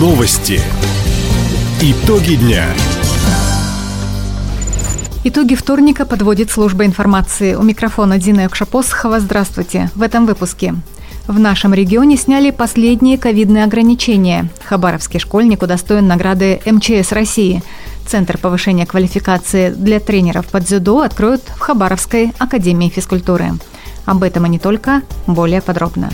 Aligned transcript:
Новости. 0.00 0.58
Итоги 1.82 2.36
дня. 2.36 2.64
Итоги 5.24 5.54
вторника 5.54 6.06
подводит 6.06 6.50
служба 6.50 6.86
информации. 6.86 7.54
У 7.54 7.62
микрофона 7.62 8.16
Дина 8.16 8.44
Юкшапосхова. 8.44 9.20
Здравствуйте. 9.20 9.90
В 9.94 10.00
этом 10.00 10.24
выпуске. 10.24 10.74
В 11.26 11.38
нашем 11.38 11.74
регионе 11.74 12.16
сняли 12.16 12.50
последние 12.50 13.18
ковидные 13.18 13.64
ограничения. 13.64 14.48
Хабаровский 14.64 15.20
школьник 15.20 15.60
удостоен 15.62 16.06
награды 16.06 16.62
МЧС 16.64 17.12
России. 17.12 17.62
Центр 18.06 18.38
повышения 18.38 18.86
квалификации 18.86 19.68
для 19.68 20.00
тренеров 20.00 20.46
по 20.46 20.60
дзюдо 20.60 21.02
откроют 21.02 21.42
в 21.42 21.58
Хабаровской 21.58 22.32
академии 22.38 22.88
физкультуры. 22.88 23.52
Об 24.06 24.22
этом 24.22 24.46
и 24.46 24.48
не 24.48 24.58
только, 24.58 25.02
более 25.26 25.60
подробно. 25.60 26.08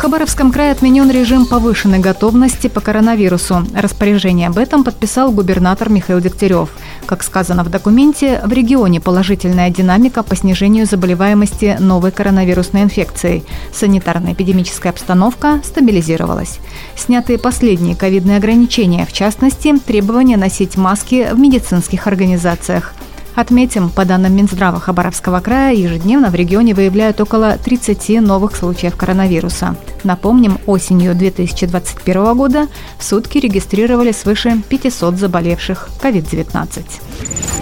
Хабаровском 0.00 0.50
крае 0.50 0.72
отменен 0.72 1.10
режим 1.10 1.44
повышенной 1.44 1.98
готовности 1.98 2.68
по 2.68 2.80
коронавирусу. 2.80 3.66
Распоряжение 3.74 4.48
об 4.48 4.56
этом 4.56 4.82
подписал 4.82 5.30
губернатор 5.30 5.90
Михаил 5.90 6.20
Дегтярев. 6.20 6.70
Как 7.04 7.22
сказано 7.22 7.64
в 7.64 7.68
документе, 7.68 8.40
в 8.46 8.50
регионе 8.50 8.98
положительная 8.98 9.68
динамика 9.68 10.22
по 10.22 10.34
снижению 10.34 10.86
заболеваемости 10.86 11.76
новой 11.80 12.12
коронавирусной 12.12 12.84
инфекцией. 12.84 13.44
Санитарно-эпидемическая 13.74 14.88
обстановка 14.88 15.60
стабилизировалась. 15.62 16.60
Сняты 16.96 17.36
последние 17.36 17.94
ковидные 17.94 18.38
ограничения, 18.38 19.04
в 19.04 19.12
частности, 19.12 19.76
требования 19.80 20.38
носить 20.38 20.78
маски 20.78 21.28
в 21.30 21.38
медицинских 21.38 22.06
организациях. 22.06 22.94
Отметим, 23.40 23.88
по 23.88 24.04
данным 24.04 24.36
Минздрава 24.36 24.78
Хабаровского 24.80 25.40
края, 25.40 25.74
ежедневно 25.74 26.28
в 26.28 26.34
регионе 26.34 26.74
выявляют 26.74 27.22
около 27.22 27.56
30 27.56 28.20
новых 28.20 28.54
случаев 28.54 28.96
коронавируса. 28.96 29.76
Напомним, 30.04 30.58
осенью 30.66 31.14
2021 31.14 32.36
года 32.36 32.68
в 32.98 33.02
сутки 33.02 33.38
регистрировали 33.38 34.12
свыше 34.12 34.60
500 34.68 35.16
заболевших 35.16 35.88
COVID-19. 36.02 37.59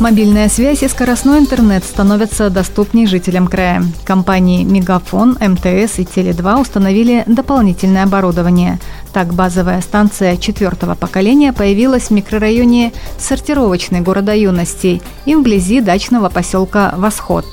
Мобильная 0.00 0.48
связь 0.48 0.82
и 0.82 0.88
скоростной 0.88 1.40
интернет 1.40 1.84
становятся 1.84 2.48
доступнее 2.48 3.06
жителям 3.06 3.46
края. 3.46 3.84
Компании 4.06 4.64
«Мегафон», 4.64 5.32
МТС 5.32 5.98
и 5.98 6.04
«Теле2» 6.04 6.58
установили 6.58 7.22
дополнительное 7.26 8.04
оборудование. 8.04 8.78
Так, 9.12 9.34
базовая 9.34 9.82
станция 9.82 10.38
четвертого 10.38 10.94
поколения 10.94 11.52
появилась 11.52 12.04
в 12.04 12.12
микрорайоне 12.12 12.94
сортировочной 13.18 14.00
города 14.00 14.34
юностей 14.34 15.02
и 15.26 15.34
вблизи 15.34 15.82
дачного 15.82 16.30
поселка 16.30 16.94
«Восход». 16.96 17.44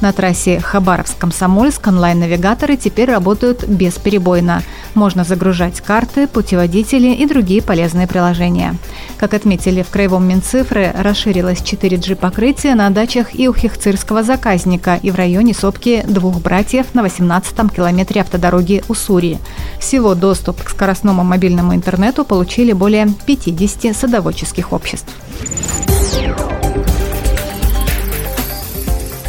На 0.00 0.12
трассе 0.12 0.58
Хабаровск-Комсомольск 0.58 1.86
онлайн-навигаторы 1.86 2.76
теперь 2.76 3.10
работают 3.10 3.66
бесперебойно. 3.66 4.62
Можно 4.94 5.24
загружать 5.24 5.80
карты, 5.80 6.26
путеводители 6.26 7.08
и 7.14 7.26
другие 7.26 7.62
полезные 7.62 8.06
приложения. 8.06 8.74
Как 9.16 9.34
отметили 9.34 9.82
в 9.82 9.90
Краевом 9.90 10.28
Минцифры, 10.28 10.92
расширилось 10.94 11.60
4G 11.60 12.16
покрытие 12.16 12.74
на 12.74 12.90
дачах 12.90 13.38
и 13.38 13.48
у 13.48 13.54
хихцирского 13.54 14.22
заказника 14.22 14.98
и 15.02 15.10
в 15.10 15.14
районе 15.14 15.54
сопки 15.54 16.04
двух 16.06 16.40
братьев 16.40 16.94
на 16.94 17.00
18-м 17.00 17.70
километре 17.70 18.20
автодороги 18.20 18.82
Уссури. 18.88 19.38
Всего 19.78 20.14
доступ 20.14 20.62
к 20.62 20.70
скоростному 20.70 21.24
мобильному 21.24 21.74
интернету 21.74 22.24
получили 22.24 22.72
более 22.72 23.08
50 23.26 23.96
садоводческих 23.96 24.72
обществ. 24.72 25.12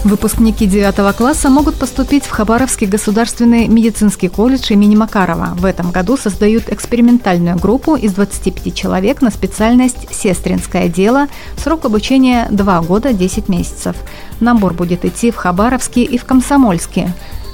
Выпускники 0.05 0.67
9 0.67 1.15
класса 1.15 1.49
могут 1.49 1.79
поступить 1.79 2.25
в 2.25 2.29
Хабаровский 2.29 2.85
государственный 2.85 3.67
медицинский 3.67 4.27
колледж 4.27 4.71
имени 4.71 4.95
Макарова. 4.95 5.55
В 5.57 5.65
этом 5.65 5.89
году 5.89 6.15
создают 6.15 6.69
экспериментальную 6.69 7.57
группу 7.57 7.95
из 7.95 8.13
25 8.13 8.75
человек 8.75 9.23
на 9.23 9.31
специальность 9.31 10.13
«Сестринское 10.13 10.89
дело». 10.89 11.27
Срок 11.57 11.85
обучения 11.85 12.45
2 12.51 12.81
года 12.81 13.13
10 13.13 13.49
месяцев. 13.49 13.95
Набор 14.39 14.75
будет 14.75 15.05
идти 15.05 15.31
в 15.31 15.37
Хабаровске 15.37 16.03
и 16.03 16.19
в 16.19 16.25
Комсомольске. 16.25 17.11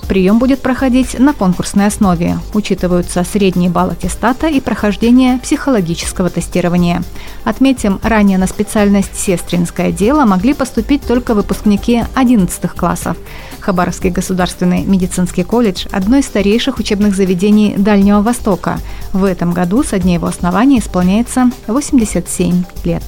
Прием 0.08 0.40
будет 0.40 0.62
проходить 0.62 1.18
на 1.18 1.34
конкурсной 1.34 1.88
основе. 1.88 2.40
Учитываются 2.54 3.24
средний 3.24 3.70
балл 3.70 3.92
аттестата 3.92 4.48
и 4.48 4.60
прохождение 4.60 5.40
психологического 5.40 6.30
тестирования. 6.30 7.04
Отметим, 7.44 8.00
ранее 8.04 8.38
на 8.38 8.48
специальность 8.48 9.16
«Сестринское 9.16 9.92
дело» 9.92 10.26
могли 10.26 10.54
поступить 10.54 11.04
только 11.04 11.34
выпускники 11.34 12.04
11 12.16 12.72
классов. 12.72 13.18
Хабаровский 13.62 14.10
государственный 14.10 14.84
медицинский 14.84 15.44
колледж– 15.44 15.86
одно 15.92 16.18
из 16.18 16.26
старейших 16.26 16.80
учебных 16.80 17.16
заведений 17.16 17.76
Дальнего 17.78 18.22
Востока. 18.22 18.80
В 19.14 19.24
этом 19.24 19.54
году 19.54 19.84
со 19.84 20.00
дня 20.00 20.16
его 20.16 20.28
основания 20.28 20.80
исполняется 20.80 21.52
87 21.68 22.64
лет. 22.84 23.04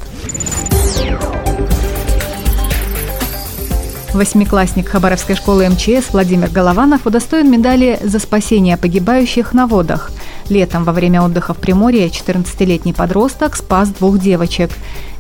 Восьмиклассник 4.13 4.90
Хабаровской 4.90 5.35
школы 5.35 5.68
МЧС 5.68 6.12
Владимир 6.12 6.50
Голованов 6.50 7.07
удостоен 7.07 7.50
медали 7.50 8.00
за 8.03 8.19
спасение 8.19 8.78
погибающих 8.78 9.53
на 9.53 9.66
водах. 9.66 10.12
Летом 10.50 10.84
во 10.84 10.92
время 10.92 11.22
отдыха 11.22 11.54
в 11.54 11.58
Приморье 11.58 12.08
14-летний 12.08 12.94
подросток 12.94 13.56
спас 13.56 13.90
двух 13.90 14.20
девочек. 14.20 14.72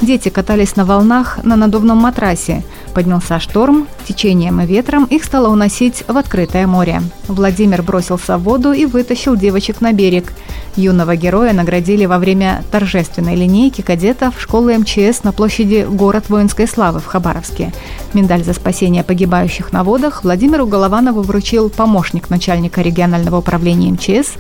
Дети 0.01 0.29
катались 0.29 0.75
на 0.75 0.85
волнах 0.85 1.39
на 1.43 1.55
надувном 1.55 1.97
матрасе. 1.97 2.63
Поднялся 2.93 3.39
шторм, 3.39 3.87
течением 4.05 4.59
и 4.61 4.65
ветром 4.65 5.05
их 5.05 5.23
стало 5.23 5.47
уносить 5.47 6.03
в 6.07 6.17
открытое 6.17 6.67
море. 6.67 7.01
Владимир 7.27 7.81
бросился 7.81 8.37
в 8.37 8.43
воду 8.43 8.73
и 8.73 8.85
вытащил 8.85 9.35
девочек 9.35 9.81
на 9.81 9.93
берег. 9.93 10.33
Юного 10.75 11.15
героя 11.15 11.53
наградили 11.53 12.05
во 12.05 12.17
время 12.17 12.63
торжественной 12.71 13.35
линейки 13.35 13.81
кадетов 13.81 14.41
школы 14.41 14.77
МЧС 14.77 15.23
на 15.23 15.31
площади 15.31 15.87
«Город 15.89 16.29
воинской 16.29 16.67
славы» 16.67 16.99
в 16.99 17.05
Хабаровске. 17.05 17.71
Медаль 18.13 18.43
за 18.43 18.53
спасение 18.53 19.03
погибающих 19.03 19.71
на 19.71 19.83
водах 19.83 20.23
Владимиру 20.23 20.65
Голованову 20.65 21.21
вручил 21.21 21.69
помощник 21.69 22.29
начальника 22.29 22.81
регионального 22.81 23.37
управления 23.37 23.91
МЧС 23.91 24.33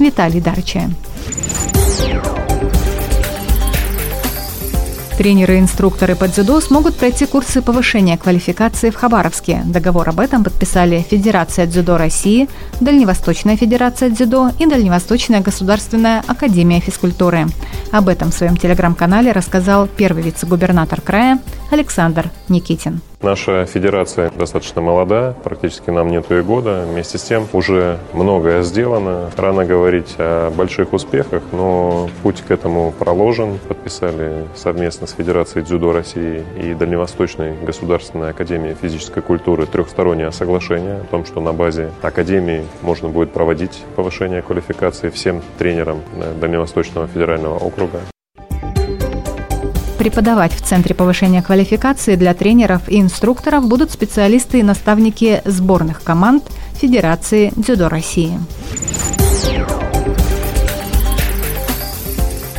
Виталий 0.00 0.40
Дарча. 0.40 0.90
Тренеры 5.18 5.56
и 5.56 5.60
инструкторы 5.60 6.16
по 6.16 6.28
дзюдо 6.28 6.62
смогут 6.62 6.96
пройти 6.96 7.26
курсы 7.26 7.60
повышения 7.60 8.16
квалификации 8.16 8.88
в 8.88 8.96
Хабаровске. 8.96 9.60
Договор 9.66 10.08
об 10.08 10.18
этом 10.18 10.42
подписали 10.42 11.04
Федерация 11.10 11.66
дзюдо 11.66 11.98
России, 11.98 12.48
Дальневосточная 12.80 13.58
федерация 13.58 14.08
дзюдо 14.08 14.50
и 14.58 14.64
Дальневосточная 14.64 15.42
государственная 15.42 16.24
академия 16.26 16.80
физкультуры. 16.80 17.48
Об 17.92 18.08
этом 18.08 18.30
в 18.30 18.34
своем 18.34 18.56
телеграм-канале 18.56 19.32
рассказал 19.32 19.86
первый 19.86 20.22
вице-губернатор 20.22 21.02
края 21.02 21.38
Александр 21.70 22.30
Никитин. 22.48 23.02
Наша 23.22 23.66
федерация 23.66 24.30
достаточно 24.30 24.80
молода, 24.80 25.34
практически 25.44 25.90
нам 25.90 26.08
нету 26.08 26.38
и 26.38 26.40
года. 26.40 26.86
Вместе 26.90 27.18
с 27.18 27.22
тем 27.22 27.46
уже 27.52 27.98
многое 28.14 28.62
сделано. 28.62 29.30
Рано 29.36 29.66
говорить 29.66 30.14
о 30.16 30.50
больших 30.50 30.94
успехах, 30.94 31.42
но 31.52 32.08
путь 32.22 32.40
к 32.40 32.50
этому 32.50 32.92
проложен. 32.92 33.58
Подписали 33.68 34.46
совместно 34.54 35.06
с 35.06 35.12
Федерацией 35.12 35.66
дзюдо 35.66 35.92
России 35.92 36.42
и 36.56 36.72
Дальневосточной 36.72 37.62
государственной 37.62 38.30
академией 38.30 38.74
физической 38.74 39.22
культуры 39.22 39.66
трехстороннее 39.66 40.32
соглашение 40.32 41.00
о 41.00 41.04
том, 41.04 41.26
что 41.26 41.40
на 41.40 41.52
базе 41.52 41.90
академии 42.00 42.64
можно 42.80 43.10
будет 43.10 43.32
проводить 43.32 43.84
повышение 43.96 44.40
квалификации 44.40 45.10
всем 45.10 45.42
тренерам 45.58 46.00
Дальневосточного 46.40 47.06
федерального 47.06 47.58
округа. 47.58 48.00
Преподавать 50.00 50.54
в 50.54 50.62
Центре 50.62 50.94
повышения 50.94 51.42
квалификации 51.42 52.16
для 52.16 52.32
тренеров 52.32 52.88
и 52.88 53.02
инструкторов 53.02 53.68
будут 53.68 53.90
специалисты 53.90 54.60
и 54.60 54.62
наставники 54.62 55.42
сборных 55.44 56.02
команд 56.02 56.42
Федерации 56.72 57.52
дзюдо 57.54 57.90
России. 57.90 58.40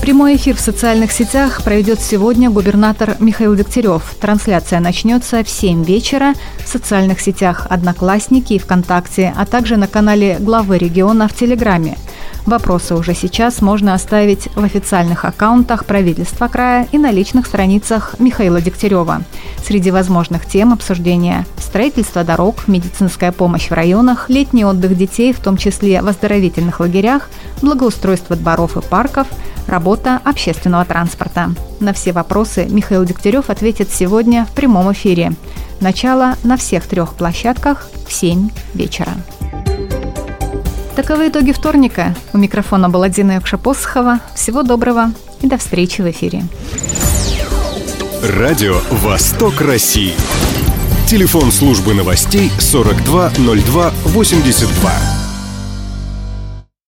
Прямой 0.03 0.35
эфир 0.35 0.55
в 0.55 0.59
социальных 0.59 1.11
сетях 1.11 1.63
проведет 1.63 1.99
сегодня 1.99 2.51
губернатор 2.51 3.15
Михаил 3.19 3.55
Дегтярев. 3.55 4.03
Трансляция 4.21 4.79
начнется 4.79 5.43
в 5.43 5.49
7 5.49 5.83
вечера 5.83 6.35
в 6.63 6.67
социальных 6.67 7.19
сетях 7.19 7.65
«Одноклассники» 7.71 8.53
и 8.53 8.59
ВКонтакте, 8.59 9.33
а 9.35 9.47
также 9.47 9.77
на 9.77 9.87
канале 9.87 10.37
главы 10.39 10.77
региона 10.77 11.27
в 11.27 11.33
Телеграме– 11.33 11.97
Вопросы 12.45 12.95
уже 12.95 13.13
сейчас 13.13 13.61
можно 13.61 13.93
оставить 13.93 14.49
в 14.55 14.63
официальных 14.63 15.25
аккаунтах 15.25 15.85
правительства 15.85 16.47
края 16.47 16.87
и 16.91 16.97
на 16.97 17.11
личных 17.11 17.45
страницах 17.45 18.15
Михаила 18.19 18.59
Дегтярева. 18.59 19.21
Среди 19.63 19.91
возможных 19.91 20.45
тем 20.47 20.73
обсуждения– 20.73 21.45
строительство 21.57 22.23
дорог, 22.23 22.67
медицинская 22.67 23.31
помощь 23.31 23.69
в 23.69 23.73
районах, 23.73 24.29
летний 24.29 24.65
отдых 24.65 24.97
детей, 24.97 25.33
в 25.33 25.39
том 25.39 25.55
числе 25.55 26.01
в 26.01 26.07
оздоровительных 26.07 26.79
лагерях, 26.79 27.29
благоустройство 27.61 28.35
дворов 28.35 28.75
и 28.75 28.81
парков, 28.81 29.27
работа 29.67 30.19
общественного 30.23 30.83
транспорта. 30.83 31.51
На 31.79 31.93
все 31.93 32.11
вопросы 32.11 32.65
Михаил 32.69 33.05
Дегтярев 33.05 33.49
ответит 33.49 33.91
сегодня 33.91 34.45
в 34.45 34.51
прямом 34.51 34.91
эфире. 34.91 35.33
Начало 35.79 36.35
на 36.43 36.57
всех 36.57 36.87
трех 36.87 37.13
площадках 37.13 37.87
в 38.07 38.11
7 38.11 38.49
вечера. 38.73 39.13
Таковы 40.95 41.27
итоги 41.29 41.53
вторника. 41.53 42.13
У 42.33 42.37
микрофона 42.37 42.89
была 42.89 43.09
Дина 43.09 43.33
Якшапосхова. 43.33 44.19
Всего 44.35 44.63
доброго 44.63 45.11
и 45.41 45.47
до 45.47 45.57
встречи 45.57 46.01
в 46.01 46.11
эфире. 46.11 46.43
Радио 48.37 48.75
«Восток 48.91 49.61
России». 49.61 50.13
Телефон 51.07 51.51
службы 51.51 51.93
новостей 51.93 52.51
420282. 52.59 55.20